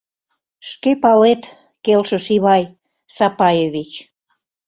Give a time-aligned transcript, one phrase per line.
[0.69, 1.41] —Шке палет,—
[1.85, 2.63] келшыш Ивай
[3.15, 3.91] Сапаевич.